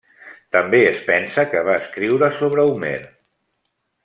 També 0.55 0.79
es 0.85 1.01
pensa 1.09 1.45
que 1.51 1.63
va 1.69 1.77
escriure 1.83 2.31
sobre 2.41 2.67
Homer. 2.73 2.99